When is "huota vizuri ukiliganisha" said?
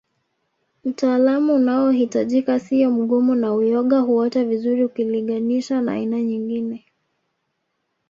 3.99-5.81